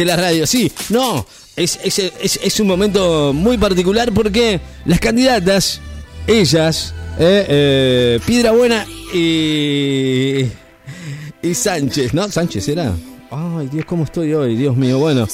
de 0.00 0.04
la 0.04 0.16
radio. 0.16 0.46
Sí, 0.46 0.70
no, 0.90 1.26
es, 1.56 1.76
es, 1.82 1.98
es, 2.40 2.60
un 2.60 2.68
momento 2.68 3.32
muy 3.32 3.58
particular 3.58 4.12
porque 4.12 4.60
las 4.84 5.00
candidatas, 5.00 5.80
ellas, 6.24 6.94
eh, 7.18 7.44
eh, 7.48 8.20
Piedra 8.24 8.52
Buena 8.52 8.86
y, 9.12 10.44
y 11.42 11.52
Sánchez, 11.52 12.14
¿no? 12.14 12.30
Sánchez 12.30 12.68
era. 12.68 12.94
Ay, 13.32 13.66
Dios, 13.72 13.84
¿cómo 13.86 14.04
estoy 14.04 14.32
hoy? 14.34 14.54
Dios 14.54 14.76
mío, 14.76 15.00
bueno. 15.00 15.26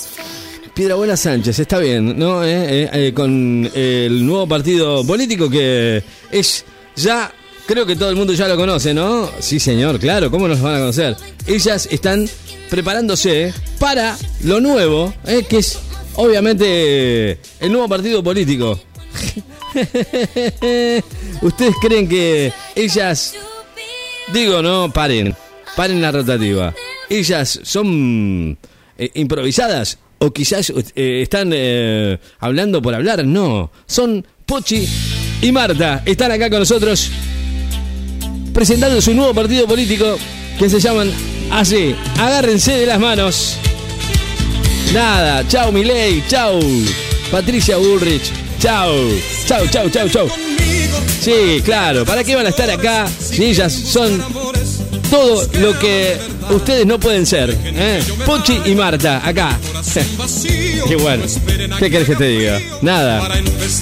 Piedra 0.74 0.94
Buena 0.94 1.18
Sánchez, 1.18 1.58
está 1.58 1.78
bien, 1.78 2.18
¿no? 2.18 2.42
Eh, 2.42 3.12
con 3.14 3.70
el 3.74 4.24
nuevo 4.24 4.48
partido 4.48 5.06
político 5.06 5.50
que 5.50 6.02
es 6.30 6.64
ya, 6.96 7.30
creo 7.66 7.86
que 7.86 7.96
todo 7.96 8.10
el 8.10 8.16
mundo 8.16 8.32
ya 8.32 8.48
lo 8.48 8.56
conoce, 8.56 8.94
¿no? 8.94 9.30
Sí, 9.40 9.58
señor, 9.58 9.98
claro, 9.98 10.30
¿cómo 10.30 10.48
nos 10.48 10.60
van 10.60 10.76
a 10.76 10.78
conocer? 10.78 11.16
Ellas 11.46 11.88
están 11.90 12.28
preparándose 12.70 13.52
para 13.78 14.16
lo 14.42 14.60
nuevo, 14.60 15.14
eh, 15.26 15.44
que 15.48 15.58
es 15.58 15.78
obviamente 16.14 17.38
el 17.60 17.72
nuevo 17.72 17.88
partido 17.88 18.22
político. 18.22 18.80
¿Ustedes 21.42 21.74
creen 21.80 22.08
que 22.08 22.52
ellas, 22.74 23.34
digo, 24.32 24.62
no, 24.62 24.92
paren, 24.92 25.34
paren 25.76 26.00
la 26.00 26.12
rotativa? 26.12 26.74
Ellas 27.08 27.60
son 27.62 28.56
eh, 28.98 29.10
improvisadas 29.14 29.98
o 30.18 30.32
quizás 30.32 30.72
eh, 30.94 31.22
están 31.22 31.50
eh, 31.52 32.18
hablando 32.38 32.80
por 32.80 32.94
hablar, 32.94 33.24
no, 33.26 33.70
son 33.86 34.26
Pochi 34.46 34.88
y 35.42 35.52
Marta, 35.52 36.02
están 36.06 36.32
acá 36.32 36.48
con 36.48 36.60
nosotros 36.60 37.10
presentando 38.54 39.02
su 39.02 39.12
nuevo 39.12 39.34
partido 39.34 39.66
político 39.66 40.16
que 40.58 40.70
se 40.70 40.78
llaman 40.78 41.10
así, 41.50 41.94
agárrense 42.18 42.72
de 42.72 42.86
las 42.86 43.00
manos. 43.00 43.56
Nada, 44.94 45.46
chau 45.48 45.72
Milei, 45.72 46.22
chau 46.28 46.60
Patricia 47.32 47.76
Bullrich, 47.76 48.30
chau, 48.60 48.94
chau, 49.46 49.66
chau, 49.66 49.90
chau, 49.90 50.08
chau. 50.08 50.28
Sí, 51.20 51.60
claro, 51.64 52.04
¿para 52.04 52.22
qué 52.22 52.36
van 52.36 52.46
a 52.46 52.50
estar 52.50 52.70
acá 52.70 53.08
si 53.18 53.44
ellas 53.44 53.72
son 53.72 54.22
todo 55.10 55.48
lo 55.58 55.76
que 55.78 56.16
ustedes 56.50 56.86
no 56.86 57.00
pueden 57.00 57.26
ser? 57.26 57.58
¿eh? 57.64 58.02
Pochi 58.24 58.60
y 58.66 58.74
Marta, 58.76 59.26
acá. 59.26 59.58
Qué 60.88 60.96
bueno. 60.96 61.24
¿Qué 61.78 61.90
querés 61.90 62.06
que 62.06 62.16
te 62.16 62.28
diga? 62.28 62.60
Nada. 62.82 63.28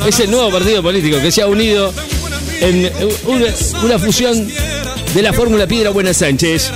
Es 0.07 0.21
el 0.21 0.31
nuevo 0.31 0.51
partido 0.51 0.83
político 0.83 1.21
que 1.21 1.31
se 1.31 1.43
ha 1.43 1.47
unido 1.47 1.93
en 2.61 2.91
una, 3.27 3.47
una 3.83 3.99
fusión 3.99 4.49
de 5.15 5.23
la 5.23 5.33
fórmula 5.33 5.67
Piedra 5.67 5.91
Buena 5.91 6.15
Sánchez. 6.15 6.71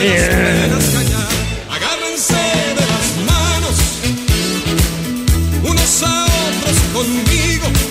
Eh. 0.00 0.68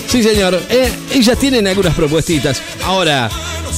Sí, 0.07 0.23
señor. 0.23 0.59
Eh, 0.69 0.89
ellas 1.13 1.37
tienen 1.37 1.67
algunas 1.67 1.93
propuestitas. 1.93 2.61
Ahora, 2.83 3.29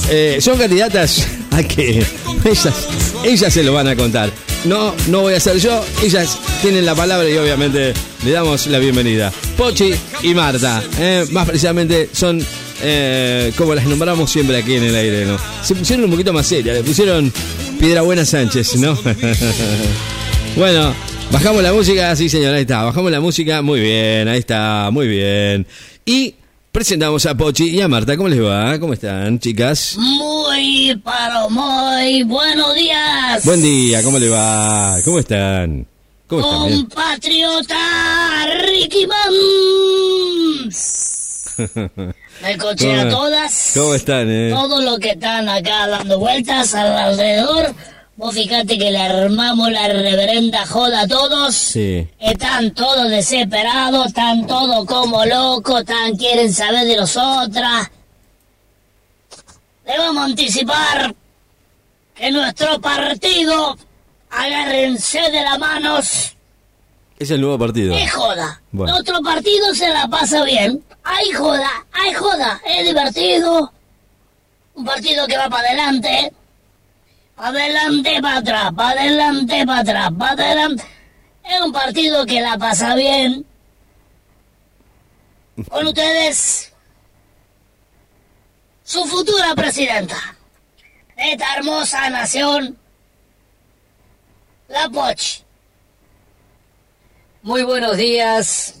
eh, 0.08 0.38
son 0.40 0.58
candidatas 0.58 1.26
a 1.50 1.62
que 1.62 2.04
ellas, 2.44 2.74
ellas 3.24 3.52
se 3.52 3.62
lo 3.62 3.72
van 3.72 3.88
a 3.88 3.96
contar. 3.96 4.30
No, 4.64 4.94
no 5.08 5.20
voy 5.22 5.34
a 5.34 5.40
ser 5.40 5.58
yo. 5.58 5.84
Ellas 6.02 6.38
tienen 6.62 6.86
la 6.86 6.94
palabra 6.94 7.28
y 7.28 7.36
obviamente 7.36 7.94
le 8.24 8.30
damos 8.30 8.66
la 8.66 8.78
bienvenida. 8.78 9.32
Pochi 9.56 9.92
y 10.22 10.34
Marta. 10.34 10.82
eh, 10.98 11.26
más 11.30 11.46
precisamente 11.46 12.08
son 12.12 12.44
eh, 12.82 13.52
como 13.56 13.74
las 13.74 13.86
nombramos 13.86 14.30
siempre 14.30 14.56
aquí 14.56 14.74
en 14.74 14.84
el 14.84 14.94
aire, 14.94 15.24
¿no? 15.26 15.36
Se 15.62 15.74
pusieron 15.74 16.04
un 16.04 16.10
poquito 16.10 16.32
más 16.32 16.46
serias. 16.46 16.76
Le 16.76 16.82
pusieron 16.82 17.32
Piedra 17.78 18.02
Buena 18.02 18.24
Sánchez, 18.24 18.76
¿no? 18.76 18.96
bueno. 20.56 20.94
Bajamos 21.32 21.62
la 21.62 21.72
música, 21.72 22.16
sí 22.16 22.28
señor, 22.28 22.54
ahí 22.54 22.62
está. 22.62 22.82
Bajamos 22.82 23.12
la 23.12 23.20
música, 23.20 23.62
muy 23.62 23.78
bien, 23.78 24.26
ahí 24.26 24.40
está, 24.40 24.90
muy 24.90 25.06
bien. 25.06 25.64
Y 26.04 26.34
presentamos 26.72 27.24
a 27.24 27.36
Pochi 27.36 27.68
y 27.70 27.80
a 27.80 27.86
Marta. 27.86 28.16
¿Cómo 28.16 28.28
les 28.28 28.42
va? 28.42 28.80
¿Cómo 28.80 28.94
están, 28.94 29.38
chicas? 29.38 29.94
Muy, 29.96 31.00
pero 31.04 31.48
muy 31.50 32.24
buenos 32.24 32.74
días. 32.74 33.44
Buen 33.44 33.62
día, 33.62 34.02
¿cómo 34.02 34.18
le 34.18 34.28
va? 34.28 34.96
¿Cómo 35.04 35.20
están? 35.20 35.86
¿Cómo 36.26 36.42
están? 36.42 36.82
Compatriota 36.82 37.76
Ricky 38.66 39.06
Mans. 40.66 41.19
Me 42.42 42.58
coché 42.58 42.92
a 43.00 43.04
¿Cómo- 43.04 43.10
todas. 43.16 43.70
¿Cómo 43.74 43.94
están, 43.94 44.30
eh? 44.30 44.50
Todos 44.52 44.82
los 44.84 44.98
que 44.98 45.10
están 45.10 45.48
acá 45.48 45.86
dando 45.88 46.18
vueltas 46.18 46.74
alrededor. 46.74 47.74
Vos 48.16 48.34
fíjate 48.34 48.76
que 48.76 48.90
le 48.90 48.98
armamos 48.98 49.70
la 49.72 49.88
reverenda 49.88 50.66
joda 50.66 51.02
a 51.02 51.08
todos. 51.08 51.54
Sí. 51.54 52.06
Están 52.18 52.72
todos 52.74 53.08
desesperados, 53.08 54.08
están 54.08 54.46
todos 54.46 54.84
como 54.86 55.24
locos, 55.24 55.80
están 55.80 56.16
quieren 56.16 56.52
saber 56.52 56.86
de 56.86 56.96
nosotras. 56.96 57.90
Le 59.86 59.98
vamos 59.98 60.22
a 60.22 60.26
anticipar 60.26 61.14
que 62.14 62.30
nuestro 62.30 62.80
partido, 62.80 63.76
agárrense 64.30 65.18
de 65.30 65.42
las 65.42 65.58
manos, 65.58 66.36
Es 67.20 67.30
el 67.30 67.42
nuevo 67.42 67.58
partido. 67.58 67.94
es 67.94 68.10
joda. 68.10 68.62
Bueno. 68.72 68.94
Nuestro 68.94 69.20
partido 69.20 69.74
se 69.74 69.90
la 69.90 70.08
pasa 70.08 70.42
bien. 70.42 70.82
Hay 71.04 71.30
joda, 71.32 71.70
hay 71.92 72.14
joda, 72.14 72.58
es 72.64 72.86
divertido. 72.86 73.70
Un 74.74 74.86
partido 74.86 75.26
que 75.26 75.36
va 75.36 75.50
para 75.50 75.68
adelante. 75.68 76.32
Pa' 77.36 77.48
adelante, 77.48 78.22
para 78.22 78.38
atrás, 78.38 78.72
para 78.74 79.00
adelante, 79.02 79.66
para 79.66 79.80
atrás, 79.80 80.10
para 80.18 80.32
adelante. 80.32 80.82
Es 81.44 81.60
un 81.60 81.72
partido 81.72 82.24
que 82.24 82.40
la 82.40 82.56
pasa 82.56 82.94
bien. 82.94 83.44
Con 85.68 85.88
ustedes, 85.88 86.72
su 88.82 89.04
futura 89.04 89.54
presidenta 89.54 90.16
de 91.16 91.32
esta 91.32 91.54
hermosa 91.56 92.08
nación, 92.08 92.78
la 94.68 94.88
Poch. 94.88 95.49
Muy 97.42 97.62
buenos 97.62 97.96
días, 97.96 98.74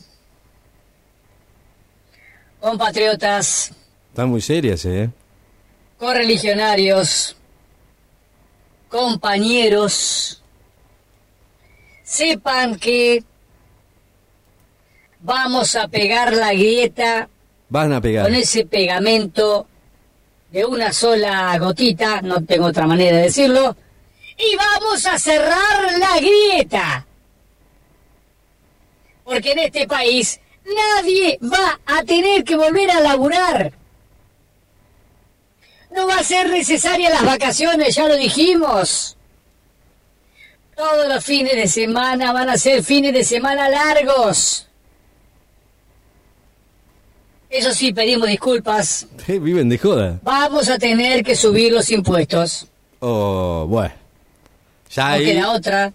compatriotas, 2.60 3.72
Están 4.10 4.28
muy 4.28 4.42
serias, 4.42 4.84
eh. 4.84 5.08
correligionarios, 5.98 7.36
compañeros. 8.88 10.42
Sepan 12.02 12.76
que 12.78 13.22
vamos 15.20 15.76
a 15.76 15.86
pegar 15.88 16.32
la 16.34 16.52
grieta 16.52 17.28
Van 17.68 17.92
a 17.92 18.00
pegar. 18.00 18.24
con 18.26 18.34
ese 18.34 18.66
pegamento 18.66 19.66
de 20.50 20.66
una 20.66 20.92
sola 20.92 21.56
gotita, 21.58 22.20
no 22.20 22.44
tengo 22.44 22.66
otra 22.66 22.86
manera 22.86 23.16
de 23.18 23.22
decirlo, 23.24 23.74
y 24.36 24.56
vamos 24.56 25.06
a 25.06 25.18
cerrar 25.18 25.98
la 25.98 26.16
grieta. 26.18 27.06
Porque 29.24 29.52
en 29.52 29.58
este 29.60 29.86
país 29.86 30.40
nadie 30.64 31.38
va 31.42 31.80
a 31.86 32.02
tener 32.04 32.44
que 32.44 32.56
volver 32.56 32.90
a 32.90 33.00
laburar. 33.00 33.72
No 35.94 36.06
va 36.06 36.18
a 36.18 36.24
ser 36.24 36.50
necesaria 36.50 37.10
las 37.10 37.24
vacaciones, 37.24 37.94
ya 37.94 38.08
lo 38.08 38.16
dijimos. 38.16 39.16
Todos 40.76 41.08
los 41.08 41.24
fines 41.24 41.54
de 41.56 41.68
semana 41.68 42.32
van 42.32 42.48
a 42.48 42.56
ser 42.56 42.82
fines 42.82 43.12
de 43.12 43.24
semana 43.24 43.68
largos. 43.68 44.66
Eso 47.50 47.74
sí, 47.74 47.92
pedimos 47.92 48.28
disculpas. 48.28 49.08
Viven 49.26 49.68
de 49.68 49.76
joda. 49.76 50.20
Vamos 50.22 50.68
a 50.68 50.78
tener 50.78 51.24
que 51.24 51.34
subir 51.34 51.72
los 51.72 51.90
impuestos. 51.90 52.68
Oh, 53.00 53.66
bueno. 53.68 53.92
Ya 54.90 55.18
queda 55.18 55.50
otra. 55.50 55.92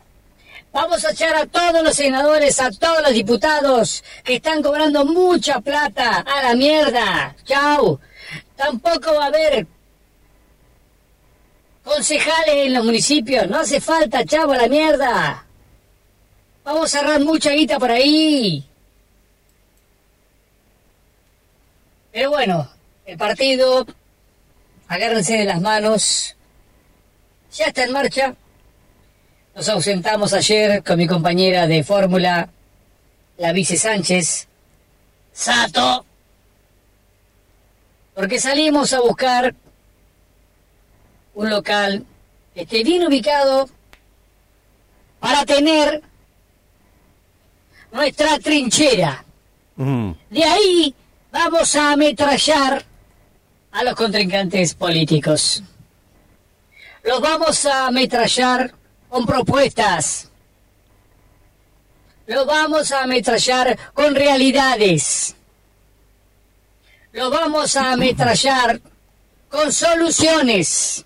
Vamos 0.75 1.05
a 1.05 1.11
echar 1.11 1.33
a 1.37 1.45
todos 1.45 1.81
los 1.81 1.95
senadores, 1.95 2.59
a 2.59 2.69
todos 2.69 3.01
los 3.01 3.13
diputados 3.13 4.03
que 4.25 4.35
están 4.35 4.61
cobrando 4.61 5.05
mucha 5.05 5.61
plata 5.61 6.19
a 6.19 6.43
la 6.43 6.53
mierda. 6.53 7.33
Chau. 7.45 7.97
Tampoco 8.57 9.13
va 9.13 9.23
a 9.23 9.27
haber 9.27 9.65
concejales 11.81 12.67
en 12.67 12.73
los 12.73 12.83
municipios. 12.83 13.47
No 13.47 13.59
hace 13.59 13.79
falta, 13.79 14.25
chavo, 14.25 14.51
a 14.51 14.57
la 14.57 14.67
mierda. 14.67 15.45
Vamos 16.65 16.93
a 16.93 16.99
ahorrar 16.99 17.21
mucha 17.21 17.51
guita 17.51 17.79
por 17.79 17.91
ahí. 17.91 18.67
Pero 22.11 22.31
bueno, 22.31 22.69
el 23.05 23.17
partido, 23.17 23.87
agárrense 24.89 25.37
de 25.37 25.45
las 25.45 25.61
manos, 25.61 26.35
ya 27.53 27.67
está 27.67 27.85
en 27.85 27.93
marcha. 27.93 28.35
Nos 29.55 29.69
ausentamos 29.69 30.33
ayer 30.33 30.83
con 30.83 30.97
mi 30.97 31.07
compañera 31.07 31.65
de 31.65 31.81
fórmula, 31.81 32.49
la 33.37 33.53
vice 33.53 33.77
Sánchez, 33.77 34.49
Sato, 35.31 36.05
porque 38.13 38.37
salimos 38.37 38.91
a 38.91 38.99
buscar 38.99 39.55
un 41.35 41.49
local 41.49 42.05
que 42.53 42.63
esté 42.63 42.83
bien 42.83 43.07
ubicado 43.07 43.69
para 45.21 45.45
tener 45.45 46.01
nuestra 47.93 48.37
trinchera. 48.39 49.23
Mm. 49.77 50.11
De 50.31 50.43
ahí 50.43 50.93
vamos 51.31 51.73
a 51.77 51.93
ametrallar 51.93 52.83
a 53.71 53.83
los 53.85 53.95
contrincantes 53.95 54.73
políticos. 54.73 55.63
Los 57.05 57.21
vamos 57.21 57.65
a 57.65 57.87
ametrallar 57.87 58.73
con 59.15 59.25
propuestas. 59.25 60.29
Los 62.27 62.45
vamos 62.45 62.91
a 62.91 63.03
ametrallar 63.03 63.77
con 63.93 64.13
realidades. 64.13 65.33
Los 67.13 67.31
vamos 67.31 67.77
a 67.77 67.93
ametrallar 67.93 68.81
con 69.47 69.71
soluciones. 69.71 71.05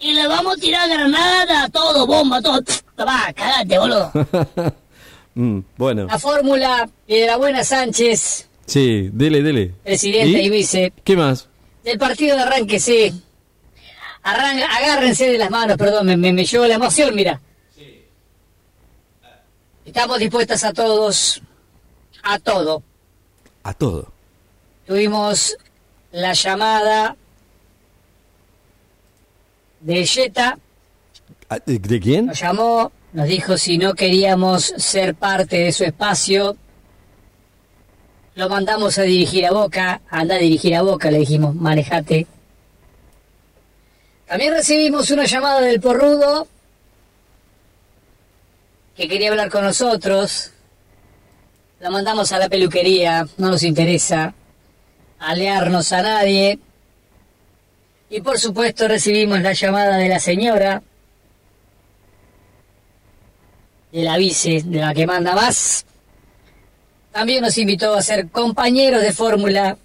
Y 0.00 0.12
le 0.12 0.26
vamos 0.28 0.58
a 0.58 0.60
tirar 0.60 0.86
granada, 0.90 1.66
todo, 1.70 2.06
bomba, 2.06 2.42
todo. 2.42 2.60
Va, 3.00 3.32
cagate, 3.34 3.78
boludo. 3.78 4.12
Mm, 5.34 5.60
Bueno, 5.76 6.06
La 6.06 6.18
fórmula 6.18 6.90
de 7.06 7.24
la 7.26 7.36
buena 7.36 7.62
Sánchez, 7.62 8.48
sí, 8.66 9.08
dele, 9.12 9.40
dele. 9.40 9.72
presidente 9.84 10.42
y 10.42 10.50
vice, 10.50 10.92
¿Qué 11.04 11.16
más? 11.16 11.46
del 11.84 11.96
partido 11.96 12.34
de 12.34 12.42
arránquese. 12.42 13.12
Arran- 14.22 14.62
agárrense 14.62 15.26
de 15.30 15.38
las 15.38 15.50
manos, 15.50 15.76
perdón, 15.76 16.06
me, 16.06 16.16
me, 16.16 16.32
me 16.32 16.44
llevó 16.44 16.66
la 16.66 16.74
emoción, 16.74 17.14
mira. 17.14 17.40
Estamos 19.84 20.18
dispuestas 20.18 20.64
a 20.64 20.72
todos, 20.72 21.40
a 22.22 22.38
todo. 22.38 22.82
A 23.62 23.72
todo. 23.72 24.12
Tuvimos 24.86 25.56
la 26.12 26.32
llamada 26.34 27.16
de 29.80 30.06
Jetta, 30.06 30.58
¿A- 31.48 31.58
¿De, 31.58 31.78
de 31.78 32.00
quién? 32.00 32.26
nos 32.26 32.38
llamó, 32.38 32.92
nos 33.12 33.26
dijo 33.28 33.56
si 33.56 33.78
no 33.78 33.94
queríamos 33.94 34.64
ser 34.76 35.14
parte 35.14 35.56
de 35.56 35.72
su 35.72 35.84
espacio, 35.84 36.56
lo 38.34 38.48
mandamos 38.48 38.98
a 38.98 39.02
dirigir 39.02 39.46
a 39.46 39.52
Boca, 39.52 40.00
anda 40.10 40.34
a 40.34 40.38
dirigir 40.38 40.74
a 40.76 40.82
Boca, 40.82 41.10
le 41.10 41.18
dijimos, 41.18 41.54
manejate. 41.54 42.26
También 44.28 44.52
recibimos 44.52 45.10
una 45.10 45.24
llamada 45.24 45.62
del 45.62 45.80
Porrudo, 45.80 46.46
que 48.94 49.08
quería 49.08 49.30
hablar 49.30 49.48
con 49.48 49.64
nosotros, 49.64 50.52
la 51.80 51.88
mandamos 51.88 52.30
a 52.32 52.38
la 52.38 52.50
peluquería, 52.50 53.26
no 53.38 53.48
nos 53.48 53.62
interesa 53.62 54.34
alearnos 55.18 55.92
a 55.92 56.02
nadie. 56.02 56.58
Y 58.10 58.20
por 58.20 58.38
supuesto 58.38 58.86
recibimos 58.86 59.40
la 59.40 59.54
llamada 59.54 59.96
de 59.96 60.08
la 60.10 60.20
señora, 60.20 60.82
de 63.90 64.02
la 64.02 64.18
vice, 64.18 64.62
de 64.62 64.80
la 64.80 64.92
que 64.92 65.06
manda 65.06 65.34
más. 65.34 65.86
También 67.12 67.42
nos 67.42 67.56
invitó 67.56 67.94
a 67.94 68.02
ser 68.02 68.28
compañeros 68.28 69.00
de 69.00 69.12
fórmula 69.14 69.78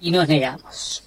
y 0.00 0.10
nos 0.10 0.26
negamos. 0.26 1.05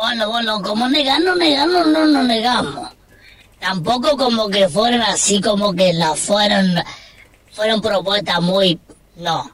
Bueno, 0.00 0.30
bueno, 0.30 0.62
como 0.62 0.88
negamos, 0.88 1.36
negamos, 1.36 1.86
no 1.88 2.06
nos 2.06 2.24
negamos. 2.24 2.88
Tampoco 3.58 4.16
como 4.16 4.48
que 4.48 4.66
fueran 4.66 5.02
así, 5.02 5.42
como 5.42 5.74
que 5.74 5.92
la 5.92 6.14
fueron, 6.14 6.74
fueron 7.52 7.82
propuestas 7.82 8.40
muy... 8.40 8.80
No. 9.16 9.50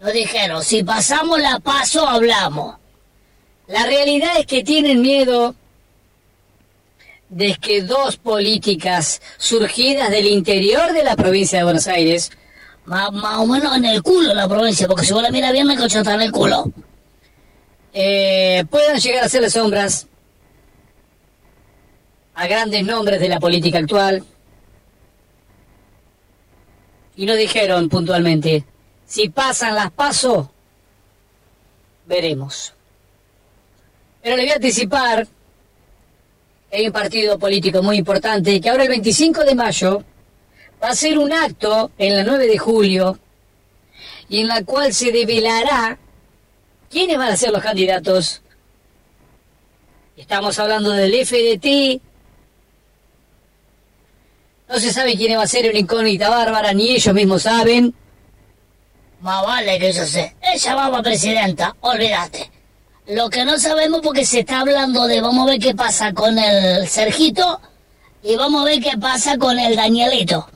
Nos 0.00 0.12
dijeron, 0.12 0.62
si 0.62 0.84
pasamos 0.84 1.40
la 1.40 1.58
paso, 1.58 2.06
hablamos. 2.06 2.76
La 3.66 3.86
realidad 3.86 4.38
es 4.38 4.46
que 4.46 4.62
tienen 4.62 5.02
miedo 5.02 5.56
de 7.28 7.56
que 7.56 7.82
dos 7.82 8.18
políticas 8.18 9.20
surgidas 9.36 10.10
del 10.10 10.28
interior 10.28 10.92
de 10.92 11.02
la 11.02 11.16
provincia 11.16 11.58
de 11.58 11.64
Buenos 11.64 11.88
Aires 11.88 12.30
Más, 12.84 13.10
más 13.12 13.38
o 13.38 13.46
menos 13.46 13.76
en 13.76 13.84
el 13.84 14.00
culo 14.04 14.32
la 14.32 14.46
provincia, 14.46 14.86
porque 14.86 15.04
si 15.04 15.12
vos 15.12 15.24
la 15.24 15.30
miras 15.30 15.52
bien, 15.52 15.66
me 15.66 15.76
cochota 15.76 16.14
en 16.14 16.22
el 16.22 16.30
culo. 16.30 16.72
Eh, 18.00 18.64
puedan 18.70 18.96
llegar 19.00 19.24
a 19.24 19.28
ser 19.28 19.50
sombras 19.50 20.06
a 22.32 22.46
grandes 22.46 22.84
nombres 22.84 23.18
de 23.18 23.28
la 23.28 23.40
política 23.40 23.78
actual. 23.78 24.24
Y 27.16 27.26
nos 27.26 27.36
dijeron 27.36 27.88
puntualmente, 27.88 28.64
si 29.04 29.30
pasan 29.30 29.74
las 29.74 29.90
pasos, 29.90 30.46
veremos. 32.06 32.72
Pero 34.22 34.36
le 34.36 34.42
voy 34.42 34.52
a 34.52 34.54
anticipar 34.54 35.26
que 36.70 36.76
hay 36.76 36.86
un 36.86 36.92
partido 36.92 37.36
político 37.36 37.82
muy 37.82 37.96
importante 37.96 38.60
que 38.60 38.70
ahora 38.70 38.84
el 38.84 38.90
25 38.90 39.42
de 39.42 39.56
mayo 39.56 40.04
va 40.80 40.90
a 40.90 40.94
ser 40.94 41.18
un 41.18 41.32
acto 41.32 41.90
en 41.98 42.14
la 42.14 42.22
9 42.22 42.46
de 42.46 42.58
julio 42.58 43.18
y 44.28 44.42
en 44.42 44.46
la 44.46 44.62
cual 44.62 44.94
se 44.94 45.10
develará 45.10 45.98
quiénes 46.90 47.18
van 47.18 47.32
a 47.32 47.36
ser 47.36 47.50
los 47.50 47.62
candidatos. 47.62 48.42
Estamos 50.16 50.58
hablando 50.58 50.90
del 50.90 51.14
FDT. 51.24 52.02
No 54.68 54.78
se 54.78 54.92
sabe 54.92 55.16
quién 55.16 55.38
va 55.38 55.44
a 55.44 55.46
ser 55.46 55.68
una 55.70 55.78
incógnita 55.78 56.28
bárbara, 56.28 56.72
ni 56.72 56.90
ellos 56.90 57.14
mismos 57.14 57.42
saben. 57.42 57.94
Más 59.20 59.44
vale 59.44 59.78
que 59.78 59.92
yo 59.92 60.04
sé. 60.04 60.36
Ella 60.42 60.74
va 60.74 60.90
para 60.90 61.02
presidenta, 61.02 61.74
olvídate. 61.80 62.50
Lo 63.06 63.30
que 63.30 63.44
no 63.44 63.58
sabemos 63.58 64.00
porque 64.02 64.26
se 64.26 64.40
está 64.40 64.60
hablando 64.60 65.06
de 65.06 65.20
vamos 65.20 65.48
a 65.48 65.52
ver 65.52 65.60
qué 65.60 65.74
pasa 65.74 66.12
con 66.12 66.38
el 66.38 66.86
Sergito 66.88 67.60
y 68.22 68.36
vamos 68.36 68.62
a 68.62 68.64
ver 68.66 68.82
qué 68.82 68.98
pasa 68.98 69.38
con 69.38 69.58
el 69.58 69.76
Danielito. 69.76 70.46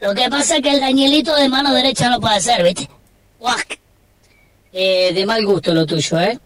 Lo 0.00 0.14
que 0.14 0.28
pasa 0.28 0.56
es 0.56 0.62
que 0.62 0.70
el 0.70 0.80
Danielito 0.80 1.34
de 1.36 1.48
mano 1.48 1.72
derecha 1.72 2.10
no 2.10 2.20
puede 2.20 2.40
ser, 2.40 2.64
¿viste? 2.64 2.90
Guac. 3.38 3.83
Eh, 4.76 5.12
de 5.14 5.24
mal 5.24 5.46
gusto 5.46 5.72
lo 5.72 5.86
tuyo, 5.86 6.18
¿eh? 6.18 6.36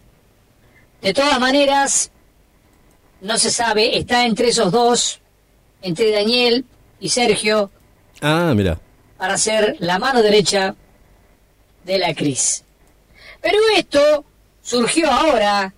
De 1.01 1.13
todas 1.13 1.39
maneras, 1.39 2.11
no 3.21 3.37
se 3.39 3.49
sabe, 3.49 3.97
está 3.97 4.25
entre 4.25 4.49
esos 4.49 4.71
dos, 4.71 5.19
entre 5.81 6.11
Daniel 6.11 6.63
y 6.99 7.09
Sergio, 7.09 7.71
Ah, 8.21 8.53
mira. 8.55 8.79
para 9.17 9.35
ser 9.37 9.77
la 9.79 9.97
mano 9.97 10.21
derecha 10.21 10.75
de 11.85 11.97
la 11.97 12.13
Cris. 12.13 12.63
Pero 13.41 13.57
esto 13.75 14.25
surgió 14.61 15.09
ahora 15.09 15.73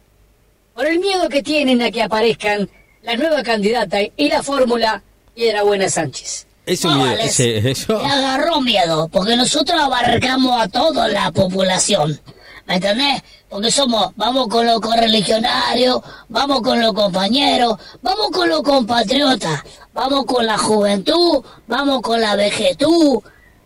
por 0.74 0.86
el 0.88 1.00
miedo 1.00 1.30
que 1.30 1.42
tienen 1.44 1.82
a 1.82 1.92
que 1.92 2.02
aparezcan 2.04 2.70
la 3.04 3.16
nueva 3.16 3.44
candidata 3.44 4.00
y 4.18 4.28
la 4.30 4.44
fórmula 4.44 5.02
Piedra 5.36 5.64
Buena 5.64 5.88
Sánchez. 5.90 6.48
Es 6.66 6.84
un 6.84 6.98
No, 6.98 7.06
miedo. 7.06 7.20
eso- 7.22 7.98
Le 8.02 8.06
agarró 8.08 8.60
miedo, 8.62 9.08
porque 9.08 9.36
nosotros 9.36 9.80
abarcamos 9.80 10.62
a 10.62 10.68
toda 10.68 11.08
la 11.08 11.32
población. 11.32 12.20
¿Me 12.68 12.76
entendés? 12.76 13.22
Porque 13.50 13.72
somos, 13.72 14.12
vamos 14.16 14.48
con 14.48 14.66
los 14.66 14.80
correligionarios, 14.80 16.02
vamos 16.30 16.62
con 16.62 16.80
los 16.80 16.94
compañeros, 16.94 17.78
vamos 18.02 18.30
con 18.32 18.48
los 18.50 18.62
compatriotas, 18.62 19.64
vamos 19.94 20.26
con 20.26 20.46
la 20.46 20.58
juventud, 20.58 21.44
vamos 21.68 22.02
con 22.02 22.22
la 22.22 22.36
vejetud, 22.36 23.20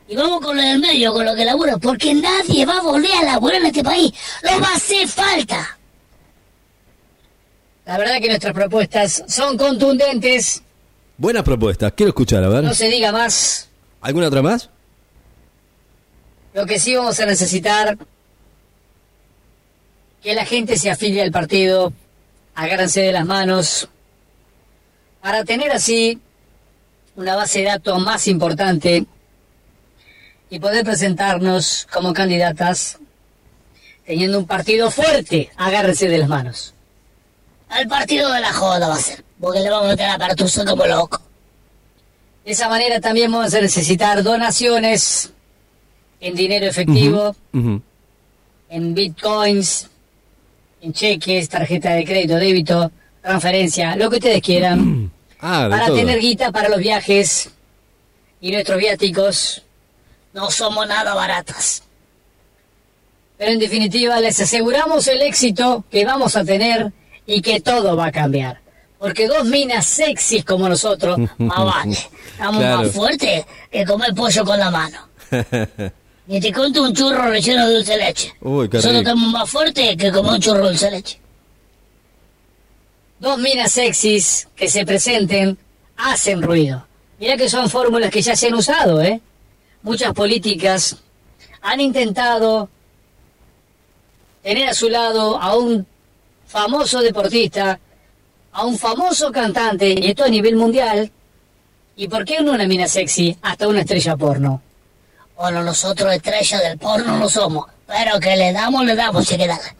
y 0.07 0.15
vamos 0.15 0.39
con 0.41 0.55
lo 0.55 0.61
del 0.61 0.79
medio, 0.79 1.13
con 1.13 1.25
lo 1.25 1.35
que 1.35 1.45
labura, 1.45 1.77
porque 1.77 2.13
nadie 2.13 2.65
va 2.65 2.77
a 2.77 2.81
volver 2.81 3.11
a 3.11 3.23
laburar 3.23 3.61
en 3.61 3.67
este 3.67 3.83
país. 3.83 4.11
No 4.43 4.59
va 4.59 4.69
a 4.69 4.75
hacer 4.75 5.07
falta. 5.07 5.77
La 7.85 7.97
verdad 7.97 8.19
que 8.19 8.27
nuestras 8.27 8.53
propuestas 8.53 9.23
son 9.27 9.57
contundentes, 9.57 10.63
Buenas 11.17 11.43
propuestas. 11.43 11.93
Quiero 11.93 12.09
escuchar, 12.09 12.43
a 12.43 12.49
ver. 12.49 12.63
no 12.63 12.73
se 12.73 12.89
diga 12.89 13.11
más. 13.11 13.69
¿Alguna 14.01 14.27
otra 14.27 14.41
más? 14.41 14.69
Lo 16.53 16.65
que 16.65 16.77
sí 16.77 16.95
vamos 16.95 17.19
a 17.19 17.25
necesitar 17.25 17.97
que 20.25 20.33
la 20.33 20.43
gente 20.43 20.75
se 20.75 20.89
afilie 20.89 21.21
al 21.21 21.31
partido, 21.31 21.93
agárrense 22.55 22.99
de 22.99 23.11
las 23.11 23.27
manos, 23.27 23.87
para 25.21 25.45
tener 25.45 25.71
así 25.71 26.19
una 27.15 27.35
base 27.35 27.59
de 27.59 27.65
datos 27.65 28.01
más 28.01 28.25
importante 28.25 29.05
y 30.49 30.59
poder 30.59 30.83
presentarnos 30.83 31.87
como 31.93 32.11
candidatas 32.11 32.97
teniendo 34.03 34.39
un 34.39 34.47
partido 34.47 34.89
fuerte, 34.89 35.51
agárrense 35.57 36.07
de 36.07 36.17
las 36.17 36.27
manos. 36.27 36.73
El 37.79 37.87
partido 37.87 38.31
de 38.31 38.39
la 38.39 38.51
joda 38.51 38.87
va 38.87 38.95
a 38.95 38.99
ser, 38.99 39.23
porque 39.39 39.59
le 39.59 39.69
vamos 39.69 39.85
a 39.85 39.89
meter 39.89 40.09
a 40.09 40.17
Pertuso 40.17 40.65
como 40.65 40.87
loco. 40.87 41.21
De 42.43 42.51
esa 42.51 42.67
manera 42.67 42.99
también 42.99 43.31
vamos 43.31 43.53
a 43.53 43.61
necesitar 43.61 44.23
donaciones 44.23 45.31
en 46.19 46.33
dinero 46.33 46.65
efectivo, 46.65 47.35
en 47.53 48.95
bitcoins, 48.95 49.91
en 50.85 50.93
cheques, 50.93 51.49
tarjeta 51.49 51.91
de 51.93 52.05
crédito, 52.05 52.35
débito, 52.35 52.91
transferencia, 53.21 53.95
lo 53.95 54.09
que 54.09 54.17
ustedes 54.17 54.41
quieran, 54.41 55.11
Ah, 55.39 55.67
para 55.69 55.87
todo. 55.87 55.97
tener 55.97 56.19
guita 56.19 56.51
para 56.51 56.69
los 56.69 56.79
viajes 56.79 57.49
y 58.41 58.51
nuestros 58.51 58.77
viáticos. 58.79 59.61
No 60.33 60.49
somos 60.49 60.87
nada 60.87 61.13
baratas. 61.13 61.83
Pero 63.37 63.51
en 63.51 63.59
definitiva 63.59 64.19
les 64.21 64.39
aseguramos 64.39 65.07
el 65.07 65.21
éxito 65.21 65.83
que 65.91 66.05
vamos 66.05 66.35
a 66.35 66.43
tener 66.45 66.91
y 67.27 67.41
que 67.41 67.59
todo 67.61 67.95
va 67.95 68.07
a 68.07 68.11
cambiar. 68.11 68.59
Porque 68.97 69.27
dos 69.27 69.45
minas 69.45 69.85
sexys 69.85 70.45
como 70.45 70.67
nosotros, 70.69 71.17
Más 71.37 71.65
vale. 71.65 71.97
Estamos 72.31 72.61
Claro. 72.61 72.77
más 72.83 72.91
fuertes 72.91 73.45
que 73.71 73.85
comer 73.85 74.13
pollo 74.15 74.45
con 74.45 74.57
la 74.59 74.71
mano. 74.71 75.09
Ni 76.27 76.39
te 76.39 76.51
cuento 76.51 76.81
un 76.81 76.93
churro 76.93 77.29
relleno 77.29 77.67
de 77.67 77.75
dulce 77.75 77.91
de 77.91 77.97
leche. 77.97 78.33
Uy, 78.41 78.67
qué 78.67 78.77
Nosotros 78.77 78.99
estamos 79.01 79.31
más 79.31 79.49
fuertes 79.49 79.95
que 79.95 80.11
comer 80.11 80.33
un 80.33 80.39
churro 80.39 80.63
de 80.63 80.69
dulce 80.69 80.85
de 80.85 80.91
leche. 80.91 81.19
dos 83.19 83.37
minas 83.39 83.71
sexys 83.71 84.47
que 84.55 84.67
se 84.67 84.85
presenten 84.85 85.57
hacen 85.97 86.41
ruido. 86.41 86.85
Mira 87.19 87.37
que 87.37 87.47
son 87.49 87.69
fórmulas 87.69 88.09
que 88.11 88.21
ya 88.21 88.35
se 88.35 88.47
han 88.47 88.55
usado, 88.55 89.01
¿eh? 89.01 89.21
Muchas 89.83 90.13
políticas 90.13 90.97
han 91.61 91.79
intentado 91.79 92.69
tener 94.43 94.69
a 94.69 94.73
su 94.73 94.89
lado 94.89 95.41
a 95.41 95.55
un 95.57 95.85
famoso 96.47 97.01
deportista, 97.01 97.79
a 98.51 98.65
un 98.65 98.77
famoso 98.77 99.31
cantante, 99.31 99.95
y 99.97 100.07
esto 100.07 100.23
a 100.23 100.27
nivel 100.27 100.55
mundial. 100.55 101.11
¿Y 101.95 102.07
por 102.07 102.25
qué 102.25 102.41
no 102.41 102.51
una 102.51 102.67
mina 102.67 102.87
sexy 102.87 103.37
hasta 103.41 103.67
una 103.67 103.81
estrella 103.81 104.17
porno? 104.17 104.61
Bueno, 105.37 105.63
nosotros 105.63 106.13
estrellas 106.13 106.61
del 106.61 106.77
porno 106.77 107.17
no 107.17 107.29
somos. 107.29 107.65
Pero 107.87 108.19
que 108.19 108.35
le 108.35 108.51
damos, 108.53 108.85
le 108.85 108.95
damos, 108.95 109.27
si 109.27 109.37
que 109.37 109.47
dale. 109.47 109.75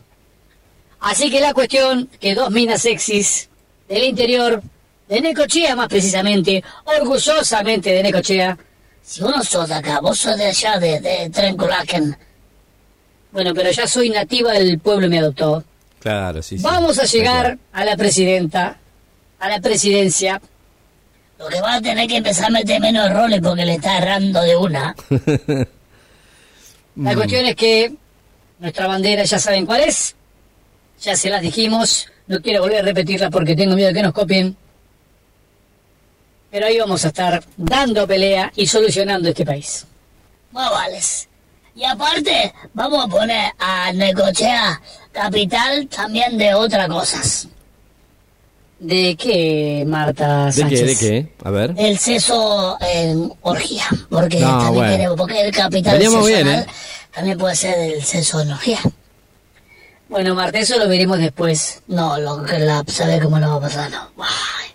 Así 0.99 1.29
que 1.29 1.39
la 1.39 1.53
cuestión 1.53 2.07
que 2.19 2.35
dos 2.35 2.51
minas 2.51 2.81
sexys 2.81 3.49
del 3.87 4.03
interior, 4.03 4.61
de 5.07 5.21
Necochea 5.21 5.75
más 5.75 5.87
precisamente, 5.87 6.63
orgullosamente 6.85 7.91
de 7.91 8.03
Necochea, 8.03 8.57
Si 9.03 9.21
uno 9.21 9.43
sos 9.43 9.69
de 9.69 9.75
acá, 9.75 9.99
vos 10.01 10.17
sos 10.17 10.35
de 10.35 10.45
allá, 10.47 10.79
de, 10.79 10.99
de 10.99 11.29
Trenculaken. 11.29 12.17
bueno, 13.31 13.53
pero 13.53 13.69
ya 13.69 13.85
soy 13.87 14.09
nativa 14.09 14.51
del 14.53 14.79
pueblo 14.79 15.05
y 15.05 15.09
me 15.09 15.19
adoptó. 15.19 15.63
Claro, 15.99 16.41
sí, 16.41 16.57
sí. 16.57 16.63
Vamos 16.63 16.97
a 16.97 17.01
Tal 17.01 17.09
llegar 17.09 17.57
a 17.71 17.85
la 17.85 17.95
presidenta, 17.95 18.77
a 19.39 19.49
la 19.49 19.59
presidencia. 19.59 20.41
Lo 21.45 21.51
que 21.51 21.61
va 21.61 21.75
a 21.75 21.81
tener 21.81 22.07
que 22.07 22.17
empezar 22.17 22.47
a 22.47 22.49
meter 22.49 22.81
menos 22.81 23.07
roles 23.13 23.39
porque 23.39 23.63
le 23.67 23.75
está 23.75 23.99
errando 23.99 24.41
de 24.41 24.55
una. 24.55 24.95
La 26.95 27.13
cuestión 27.13 27.45
es 27.45 27.55
que 27.55 27.93
nuestra 28.57 28.87
bandera 28.87 29.23
ya 29.25 29.37
saben 29.37 29.67
cuál 29.67 29.81
es, 29.81 30.15
ya 30.99 31.15
se 31.15 31.29
las 31.29 31.43
dijimos, 31.43 32.07
no 32.25 32.41
quiero 32.41 32.61
volver 32.61 32.79
a 32.79 32.81
repetirla 32.81 33.29
porque 33.29 33.55
tengo 33.55 33.75
miedo 33.75 33.89
de 33.89 33.93
que 33.93 34.01
nos 34.01 34.13
copien. 34.13 34.57
Pero 36.49 36.65
ahí 36.65 36.79
vamos 36.79 37.05
a 37.05 37.09
estar 37.09 37.43
dando 37.57 38.07
pelea 38.07 38.51
y 38.55 38.65
solucionando 38.65 39.29
este 39.29 39.45
país. 39.45 39.85
Más 40.51 40.71
vales. 40.71 41.29
Y 41.75 41.83
aparte, 41.83 42.55
vamos 42.73 43.05
a 43.05 43.07
poner 43.07 43.51
a 43.59 43.93
Necochea 43.93 44.81
capital 45.11 45.87
también 45.89 46.39
de 46.39 46.55
otras 46.55 46.87
cosas. 46.87 47.49
¿De 48.79 49.15
qué, 49.15 49.83
Marta 49.87 50.51
¿De 50.51 50.67
qué? 50.67 50.83
¿De 50.83 50.95
qué? 50.97 51.33
A 51.43 51.49
ver. 51.49 51.73
El 51.77 51.97
seso 51.97 52.77
en 52.81 53.31
orgía. 53.41 53.85
Porque 54.09 54.39
No, 54.39 54.49
también 54.49 54.73
bueno. 54.73 54.91
queremos- 54.91 55.17
porque 55.17 55.41
el 55.41 55.51
capital 55.53 55.93
Veníamos 55.97 56.27
bien, 56.27 56.47
¿eh? 56.47 56.65
también 57.13 57.37
puede 57.37 57.55
ser 57.55 57.77
el 57.79 58.03
seso 58.03 58.41
en 58.41 58.51
orgía. 58.51 58.79
Bueno, 60.09 60.35
Marta, 60.35 60.59
eso 60.59 60.77
lo 60.77 60.87
veremos 60.87 61.17
después. 61.17 61.81
No, 61.87 62.17
lo 62.19 62.43
que 62.43 62.59
la 62.59 62.83
sabe 62.87 63.19
cómo 63.21 63.39
lo 63.39 63.49
va 63.49 63.55
a 63.55 63.61
pasar, 63.61 63.89
no. 63.89 64.09
Ay. 64.19 64.69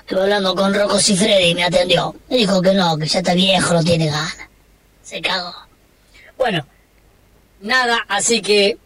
Estuve 0.00 0.20
hablando 0.22 0.54
con 0.54 0.74
Rocco 0.74 0.98
Cifredi 0.98 1.50
y 1.50 1.54
me 1.54 1.64
atendió. 1.64 2.14
Me 2.28 2.36
dijo 2.36 2.60
que 2.60 2.74
no, 2.74 2.98
que 2.98 3.06
ya 3.06 3.20
está 3.20 3.32
viejo, 3.32 3.72
no 3.72 3.82
tiene 3.82 4.06
ganas. 4.06 4.36
Se 5.02 5.22
cagó. 5.22 5.54
Bueno, 6.36 6.66
nada, 7.60 8.00
así 8.08 8.42
que 8.42 8.76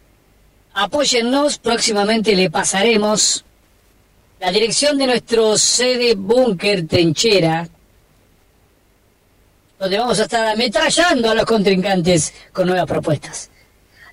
apóyennos. 0.73 1.57
Próximamente 1.57 2.35
le 2.35 2.49
pasaremos 2.49 3.43
la 4.39 4.51
dirección 4.51 4.97
de 4.97 5.07
nuestro 5.07 5.57
sede 5.57 6.15
búnker 6.15 6.87
trinchera, 6.87 7.67
donde 9.77 9.97
vamos 9.97 10.19
a 10.19 10.23
estar 10.23 10.47
ametrallando 10.47 11.31
a 11.31 11.35
los 11.35 11.45
contrincantes 11.45 12.33
con 12.51 12.67
nuevas 12.67 12.85
propuestas. 12.85 13.49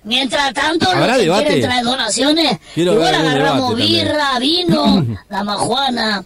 Mientras 0.03 0.53
tanto, 0.53 0.89
¿Habrá 0.89 1.07
los 1.07 1.17
que 1.17 1.23
debate? 1.23 1.45
quieren 1.45 1.61
traer 1.63 1.83
donaciones, 1.83 2.57
Quiero 2.73 2.93
igual 2.93 3.15
agarramos 3.15 3.75
birra, 3.75 4.39
vino, 4.39 5.05
la 5.29 5.43
majuana, 5.43 6.23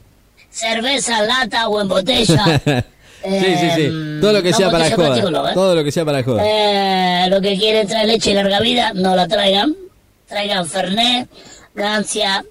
cerveza, 0.52 1.22
lata 1.24 1.68
o 1.68 1.82
en 1.82 1.88
botella. 1.88 2.62
sí, 3.24 3.40
sí, 3.40 3.70
sí. 3.76 3.82
Eh, 3.90 4.18
Todo 4.22 4.34
lo 4.34 4.44
que 4.44 4.52
no 4.52 4.58
sea 4.58 4.70
para 4.72 4.92
joda. 4.96 5.18
¿eh? 5.18 5.54
Todo 5.54 5.76
lo 5.76 5.84
que 5.84 5.92
sea 5.92 6.06
para 6.06 6.24
joda. 6.24 6.44
Eh, 6.46 7.28
lo 7.30 7.42
que 7.42 7.58
quieren 7.58 7.88
traer 7.88 8.08
leche 8.08 8.32
y 8.32 8.34
larga 8.36 8.60
vida, 8.60 8.92
no 8.94 9.16
la 9.16 9.28
traigan. 9.28 9.76
Traigan 10.28 10.68
Fernet, 10.68 11.28
Gancia, 11.74 12.46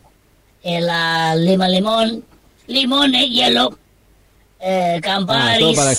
la 0.63 1.35
lima 1.37 1.69
limón, 1.69 2.25
limones, 2.67 3.29
hielo, 3.31 3.79
eh, 4.61 4.95
Ah, 4.97 5.01
Camparis, 5.01 5.77
para 5.77 5.93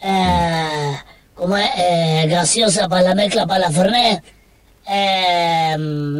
eh, 0.00 0.96
como 1.34 1.56
es, 1.56 1.68
eh, 1.76 2.26
gaseosa 2.28 2.88
para 2.88 3.02
la 3.02 3.14
mezcla 3.14 3.46
para 3.46 3.60
la 3.60 3.70
Fernet, 3.70 4.22
eh, 4.88 5.74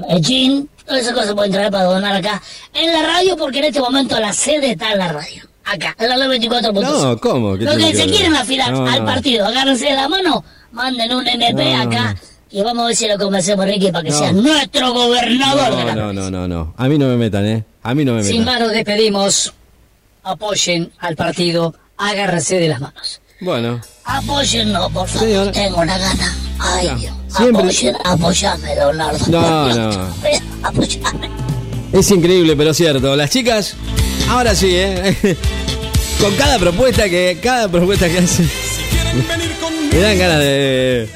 el 0.09 0.25
gin, 0.25 0.68
todas 0.85 1.00
esas 1.02 1.14
cosas 1.14 1.35
pueden 1.35 1.52
traer 1.52 1.71
para 1.71 1.85
donar 1.85 2.16
acá 2.16 2.42
en 2.75 2.92
la 2.92 3.02
radio 3.02 3.37
porque 3.37 3.59
en 3.61 3.64
este 3.66 3.80
momento 3.80 4.18
la 4.21 4.33
sede 4.33 4.73
está 4.73 4.92
en 4.92 4.99
la 4.99 5.09
radio. 5.12 5.45
Acá, 5.64 5.95
en 5.99 6.09
la 6.09 6.16
924.5. 6.16 6.80
No, 6.83 7.18
¿cómo? 7.18 7.57
¿Qué 7.59 7.64
Los 7.64 7.76
tiene 7.76 7.92
que 7.92 7.99
se 7.99 8.07
quieren 8.07 8.35
afilar 8.35 8.73
No, 8.73 8.87
al 8.87 9.00
no. 9.00 9.04
partido, 9.04 9.47
agárrense 9.47 9.85
de 9.87 9.95
la 9.95 10.09
mano, 10.09 10.42
manden 10.73 11.12
un 11.14 11.26
MP 11.28 11.75
No. 11.76 11.83
acá 11.83 12.16
y 12.50 12.62
vamos 12.62 12.84
a 12.84 12.86
ver 12.88 12.96
si 12.96 13.06
lo 13.08 13.18
convencemos 13.18 13.64
Ricky 13.66 13.90
para 13.92 14.04
que 14.04 14.10
No. 14.10 14.18
sea 14.18 14.32
nuestro 14.32 14.92
gobernador 14.92 15.76
de 15.76 15.84
la 15.84 15.94
No, 15.94 16.12
no, 16.12 16.30
no, 16.30 16.30
no, 16.30 16.48
no. 16.48 16.74
A 16.76 16.88
mí 16.88 16.98
no 16.98 17.06
me 17.08 17.16
metan, 17.16 17.46
¿eh? 17.46 17.64
A 17.82 17.94
mí 17.94 18.04
no 18.04 18.14
me 18.14 18.22
Sin 18.22 18.40
metan. 18.40 18.54
más 18.54 18.60
nos 18.62 18.72
despedimos. 18.72 19.52
Apoyen 20.22 20.90
al 20.98 21.16
partido. 21.16 21.74
Agárrense 21.96 22.58
de 22.58 22.68
las 22.68 22.80
manos. 22.80 23.20
Bueno, 23.40 23.80
Apóyennos, 24.04 24.90
por 24.92 25.06
favor. 25.08 25.26
Señor. 25.28 25.52
Tengo 25.52 25.80
una 25.80 25.98
gana. 25.98 26.34
Ay, 26.58 26.88
Dios. 26.98 27.12
siempre- 27.36 27.62
Apoyen, 27.62 27.96
apoyame, 28.04 28.74
Leonardo. 28.74 29.26
No, 29.28 29.74
no. 29.74 30.08
Apoyame. 30.62 31.30
es 31.92 32.10
increíble, 32.10 32.56
pero 32.56 32.72
cierto. 32.74 33.14
Las 33.16 33.30
chicas, 33.30 33.74
ahora 34.28 34.54
sí, 34.54 34.70
¿eh? 34.72 35.16
Con 36.20 36.34
cada 36.36 36.58
propuesta 36.58 37.08
que, 37.08 37.38
cada 37.42 37.68
propuesta 37.68 38.08
que 38.08 38.18
hacen, 38.18 38.50
Quieren 38.90 39.28
venir 39.28 39.52
conmigo. 39.60 39.92
me 39.92 40.00
dan 40.00 40.18
ganas 40.18 40.38
de, 40.40 41.08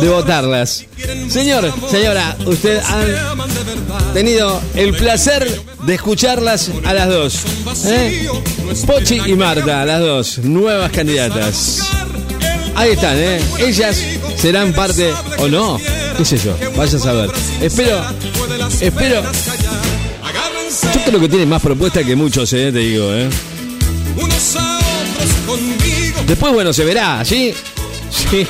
de 0.00 0.08
votarlas. 0.08 0.84
Señor, 1.28 1.72
señora, 1.90 2.36
usted 2.46 2.80
ha 2.80 4.12
tenido 4.12 4.60
el 4.74 4.94
placer 4.94 5.60
de 5.86 5.94
escucharlas 5.94 6.70
a 6.84 6.94
las 6.94 7.08
dos. 7.08 7.40
¿eh? 7.86 8.28
Pochi 8.86 9.20
y 9.26 9.34
Marta, 9.34 9.84
las 9.84 10.00
dos, 10.00 10.38
nuevas 10.38 10.90
candidatas. 10.92 11.80
Ahí 12.74 12.92
están, 12.92 13.16
¿eh? 13.18 13.40
Ellas 13.58 14.02
serán 14.36 14.72
parte 14.72 15.12
o 15.38 15.48
no. 15.48 15.78
¿Qué 16.16 16.24
sé 16.24 16.38
yo? 16.38 16.56
Vaya 16.76 16.96
a 16.96 17.00
saber. 17.00 17.30
Espero, 17.60 18.02
espero. 18.80 19.22
Yo 20.94 21.04
creo 21.04 21.20
que 21.20 21.28
tienen 21.28 21.48
más 21.48 21.62
propuestas 21.62 22.04
que 22.04 22.16
muchos, 22.16 22.52
¿eh? 22.52 22.70
Te 22.72 22.78
digo, 22.78 23.12
¿eh? 23.12 23.28
Después, 26.26 26.52
bueno, 26.52 26.72
se 26.72 26.84
verá, 26.84 27.24
¿sí? 27.24 27.52
Sí. 28.10 28.46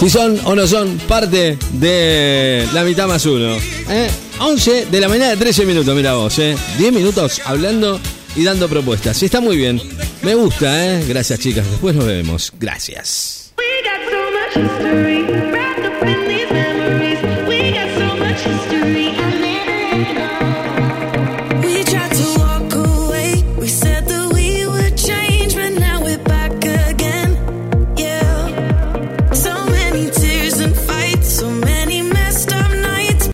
Si 0.00 0.08
son 0.08 0.40
o 0.44 0.54
no 0.54 0.66
son 0.66 0.96
parte 1.06 1.58
de 1.74 2.66
la 2.72 2.84
mitad 2.84 3.06
más 3.06 3.26
uno. 3.26 3.54
¿eh? 3.90 4.08
11 4.38 4.86
de 4.86 4.98
la 4.98 5.10
mañana, 5.10 5.36
13 5.36 5.66
minutos, 5.66 5.94
mira 5.94 6.14
vos, 6.14 6.38
¿eh? 6.38 6.56
10 6.78 6.90
minutos 6.90 7.42
hablando 7.44 8.00
y 8.34 8.42
dando 8.42 8.66
propuestas. 8.66 9.18
Sí, 9.18 9.26
está 9.26 9.42
muy 9.42 9.58
bien. 9.58 9.78
Me 10.22 10.34
gusta, 10.34 10.86
¿eh? 10.86 11.04
Gracias, 11.06 11.38
chicas. 11.40 11.70
Después 11.70 11.94
nos 11.94 12.06
vemos. 12.06 12.50
Gracias. 12.58 13.52